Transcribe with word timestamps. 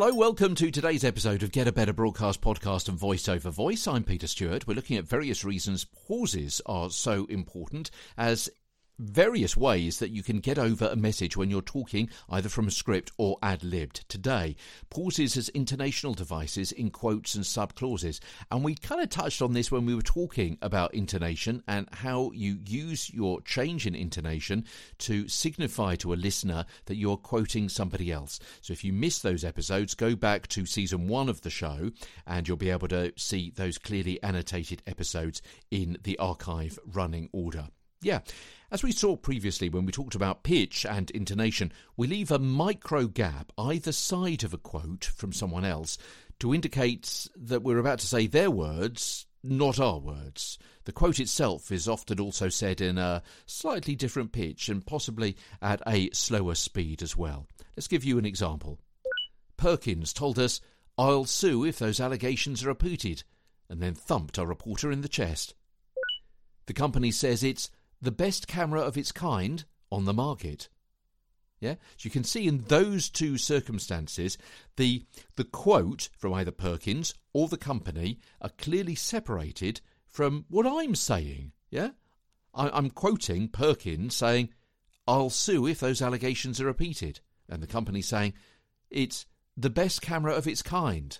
Hello, 0.00 0.14
welcome 0.14 0.54
to 0.54 0.70
today's 0.70 1.02
episode 1.02 1.42
of 1.42 1.50
Get 1.50 1.66
a 1.66 1.72
Better 1.72 1.92
Broadcast 1.92 2.40
Podcast 2.40 2.88
and 2.88 2.96
Voice 2.96 3.28
Over 3.28 3.50
Voice. 3.50 3.88
I'm 3.88 4.04
Peter 4.04 4.28
Stewart. 4.28 4.64
We're 4.64 4.74
looking 4.74 4.96
at 4.96 5.08
various 5.08 5.44
reasons 5.44 5.84
pauses 5.84 6.60
are 6.66 6.88
so 6.90 7.24
important 7.24 7.90
as 8.16 8.48
various 8.98 9.56
ways 9.56 9.98
that 9.98 10.10
you 10.10 10.22
can 10.22 10.40
get 10.40 10.58
over 10.58 10.86
a 10.86 10.96
message 10.96 11.36
when 11.36 11.50
you're 11.50 11.62
talking 11.62 12.08
either 12.28 12.48
from 12.48 12.66
a 12.66 12.70
script 12.70 13.12
or 13.16 13.38
ad 13.42 13.62
libbed 13.62 14.08
today. 14.08 14.56
Pauses 14.90 15.36
as 15.36 15.50
intonational 15.50 16.16
devices 16.16 16.72
in 16.72 16.90
quotes 16.90 17.34
and 17.34 17.44
subclauses. 17.44 18.20
And 18.50 18.64
we 18.64 18.74
kind 18.74 19.00
of 19.00 19.08
touched 19.08 19.42
on 19.42 19.52
this 19.52 19.70
when 19.70 19.86
we 19.86 19.94
were 19.94 20.02
talking 20.02 20.58
about 20.60 20.94
intonation 20.94 21.62
and 21.68 21.88
how 21.92 22.32
you 22.34 22.58
use 22.66 23.12
your 23.12 23.40
change 23.42 23.86
in 23.86 23.94
intonation 23.94 24.64
to 24.98 25.28
signify 25.28 25.94
to 25.96 26.12
a 26.12 26.14
listener 26.14 26.64
that 26.86 26.96
you're 26.96 27.16
quoting 27.16 27.68
somebody 27.68 28.10
else. 28.10 28.40
So 28.60 28.72
if 28.72 28.84
you 28.84 28.92
missed 28.92 29.22
those 29.22 29.44
episodes, 29.44 29.94
go 29.94 30.16
back 30.16 30.48
to 30.48 30.66
season 30.66 31.08
one 31.08 31.28
of 31.28 31.42
the 31.42 31.50
show 31.50 31.90
and 32.26 32.46
you'll 32.46 32.56
be 32.56 32.70
able 32.70 32.88
to 32.88 33.12
see 33.16 33.50
those 33.50 33.78
clearly 33.78 34.22
annotated 34.22 34.82
episodes 34.86 35.42
in 35.70 35.98
the 36.02 36.18
archive 36.18 36.78
running 36.84 37.28
order. 37.32 37.68
Yeah. 38.00 38.20
As 38.70 38.82
we 38.82 38.92
saw 38.92 39.16
previously 39.16 39.68
when 39.68 39.86
we 39.86 39.92
talked 39.92 40.14
about 40.14 40.42
pitch 40.42 40.84
and 40.84 41.10
intonation, 41.12 41.72
we 41.96 42.06
leave 42.06 42.30
a 42.30 42.38
micro 42.38 43.06
gap 43.06 43.50
either 43.56 43.92
side 43.92 44.44
of 44.44 44.52
a 44.52 44.58
quote 44.58 45.04
from 45.04 45.32
someone 45.32 45.64
else 45.64 45.96
to 46.40 46.54
indicate 46.54 47.28
that 47.34 47.62
we're 47.62 47.78
about 47.78 47.98
to 48.00 48.06
say 48.06 48.26
their 48.26 48.50
words, 48.50 49.26
not 49.42 49.80
our 49.80 49.98
words. 49.98 50.58
The 50.84 50.92
quote 50.92 51.18
itself 51.18 51.72
is 51.72 51.88
often 51.88 52.20
also 52.20 52.48
said 52.48 52.80
in 52.80 52.98
a 52.98 53.22
slightly 53.46 53.96
different 53.96 54.32
pitch 54.32 54.68
and 54.68 54.84
possibly 54.84 55.36
at 55.60 55.82
a 55.86 56.10
slower 56.10 56.54
speed 56.54 57.02
as 57.02 57.16
well. 57.16 57.46
Let's 57.76 57.88
give 57.88 58.04
you 58.04 58.18
an 58.18 58.26
example. 58.26 58.78
Perkins 59.56 60.12
told 60.12 60.38
us, 60.38 60.60
I'll 60.96 61.24
sue 61.24 61.64
if 61.64 61.78
those 61.78 62.00
allegations 62.00 62.64
are 62.64 62.68
repeated, 62.68 63.22
and 63.68 63.80
then 63.80 63.94
thumped 63.94 64.38
our 64.38 64.46
reporter 64.46 64.90
in 64.90 65.00
the 65.00 65.08
chest. 65.08 65.54
The 66.66 66.74
company 66.74 67.10
says 67.10 67.42
it's 67.42 67.70
the 68.00 68.12
best 68.12 68.46
camera 68.46 68.80
of 68.80 68.96
its 68.96 69.12
kind 69.12 69.64
on 69.90 70.04
the 70.04 70.14
market. 70.14 70.68
Yeah, 71.60 71.74
so 71.96 72.06
you 72.06 72.10
can 72.10 72.22
see 72.22 72.46
in 72.46 72.64
those 72.68 73.10
two 73.10 73.36
circumstances, 73.36 74.38
the 74.76 75.04
the 75.34 75.44
quote 75.44 76.08
from 76.16 76.32
either 76.34 76.52
Perkins 76.52 77.14
or 77.32 77.48
the 77.48 77.56
company 77.56 78.20
are 78.40 78.50
clearly 78.50 78.94
separated 78.94 79.80
from 80.06 80.44
what 80.48 80.66
I'm 80.66 80.94
saying. 80.94 81.52
Yeah, 81.70 81.90
I, 82.54 82.70
I'm 82.70 82.90
quoting 82.90 83.48
Perkins 83.48 84.14
saying, 84.14 84.50
"I'll 85.08 85.30
sue 85.30 85.66
if 85.66 85.80
those 85.80 86.00
allegations 86.00 86.60
are 86.60 86.66
repeated," 86.66 87.20
and 87.48 87.60
the 87.60 87.66
company 87.66 88.02
saying, 88.02 88.34
"It's 88.88 89.26
the 89.56 89.70
best 89.70 90.00
camera 90.00 90.34
of 90.34 90.46
its 90.46 90.62
kind." 90.62 91.18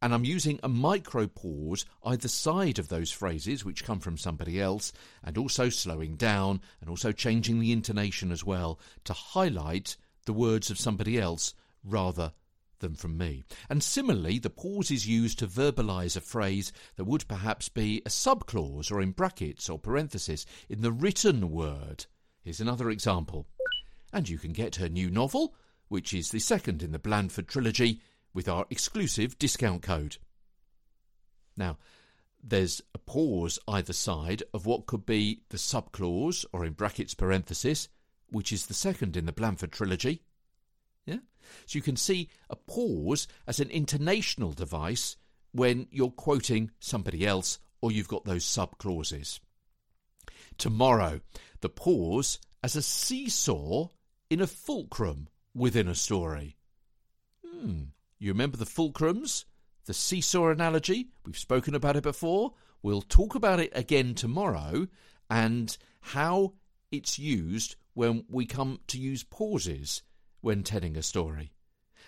And 0.00 0.14
I'm 0.14 0.24
using 0.24 0.60
a 0.62 0.68
micro 0.68 1.26
pause 1.26 1.84
either 2.04 2.28
side 2.28 2.78
of 2.78 2.88
those 2.88 3.10
phrases 3.10 3.64
which 3.64 3.84
come 3.84 4.00
from 4.00 4.16
somebody 4.16 4.60
else, 4.60 4.92
and 5.24 5.36
also 5.36 5.68
slowing 5.68 6.16
down 6.16 6.60
and 6.80 6.88
also 6.88 7.12
changing 7.12 7.58
the 7.58 7.72
intonation 7.72 8.30
as 8.30 8.44
well 8.44 8.78
to 9.04 9.12
highlight 9.12 9.96
the 10.26 10.32
words 10.32 10.70
of 10.70 10.78
somebody 10.78 11.18
else 11.18 11.54
rather 11.82 12.32
than 12.80 12.94
from 12.94 13.18
me. 13.18 13.42
And 13.68 13.82
similarly, 13.82 14.38
the 14.38 14.50
pause 14.50 14.90
is 14.90 15.08
used 15.08 15.38
to 15.40 15.46
verbalise 15.46 16.16
a 16.16 16.20
phrase 16.20 16.72
that 16.96 17.04
would 17.04 17.26
perhaps 17.26 17.68
be 17.68 18.02
a 18.06 18.08
subclause 18.08 18.92
or 18.92 19.00
in 19.00 19.12
brackets 19.12 19.68
or 19.68 19.78
parenthesis 19.78 20.46
in 20.68 20.82
the 20.82 20.92
written 20.92 21.50
word. 21.50 22.06
Here's 22.42 22.60
another 22.60 22.90
example. 22.90 23.46
And 24.12 24.28
you 24.28 24.38
can 24.38 24.52
get 24.52 24.76
her 24.76 24.88
new 24.88 25.10
novel, 25.10 25.54
which 25.88 26.14
is 26.14 26.30
the 26.30 26.38
second 26.38 26.82
in 26.82 26.92
the 26.92 26.98
Blandford 26.98 27.48
trilogy, 27.48 28.00
with 28.38 28.48
our 28.48 28.66
exclusive 28.70 29.36
discount 29.36 29.82
code. 29.82 30.16
Now, 31.56 31.76
there's 32.40 32.80
a 32.94 32.98
pause 32.98 33.58
either 33.66 33.92
side 33.92 34.44
of 34.54 34.64
what 34.64 34.86
could 34.86 35.04
be 35.04 35.40
the 35.48 35.56
subclause, 35.56 36.44
or 36.52 36.64
in 36.64 36.74
brackets 36.74 37.14
parenthesis, 37.14 37.88
which 38.30 38.52
is 38.52 38.66
the 38.66 38.74
second 38.74 39.16
in 39.16 39.26
the 39.26 39.32
Blanford 39.32 39.72
trilogy. 39.72 40.22
Yeah? 41.04 41.16
So 41.66 41.78
you 41.78 41.82
can 41.82 41.96
see 41.96 42.28
a 42.48 42.54
pause 42.54 43.26
as 43.48 43.58
an 43.58 43.70
intonational 43.70 44.54
device 44.54 45.16
when 45.50 45.88
you're 45.90 46.12
quoting 46.12 46.70
somebody 46.78 47.26
else 47.26 47.58
or 47.80 47.90
you've 47.90 48.06
got 48.06 48.24
those 48.24 48.44
subclauses. 48.44 49.40
Tomorrow, 50.58 51.22
the 51.60 51.70
pause 51.70 52.38
as 52.62 52.76
a 52.76 52.82
seesaw 52.82 53.88
in 54.30 54.40
a 54.40 54.46
fulcrum 54.46 55.26
within 55.56 55.88
a 55.88 55.94
story. 55.96 56.54
Hmm. 57.44 57.86
You 58.18 58.32
remember 58.32 58.56
the 58.56 58.64
fulcrums? 58.64 59.44
The 59.86 59.94
seesaw 59.94 60.48
analogy? 60.48 61.08
We've 61.24 61.38
spoken 61.38 61.74
about 61.74 61.96
it 61.96 62.02
before. 62.02 62.54
We'll 62.82 63.02
talk 63.02 63.34
about 63.34 63.60
it 63.60 63.72
again 63.74 64.14
tomorrow 64.14 64.88
and 65.30 65.76
how 66.00 66.54
it's 66.90 67.18
used 67.18 67.76
when 67.94 68.24
we 68.28 68.46
come 68.46 68.80
to 68.88 68.98
use 68.98 69.24
pauses 69.24 70.02
when 70.40 70.62
telling 70.62 70.96
a 70.96 71.02
story. 71.02 71.52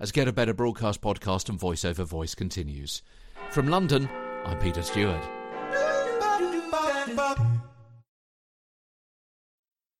As 0.00 0.12
Get 0.12 0.28
a 0.28 0.32
Better 0.32 0.54
Broadcast 0.54 1.00
podcast 1.00 1.48
and 1.48 1.58
voice 1.58 1.84
over 1.84 2.04
voice 2.04 2.34
continues. 2.34 3.02
From 3.50 3.68
London, 3.68 4.08
I'm 4.44 4.58
Peter 4.58 4.82
Stewart. 4.82 5.22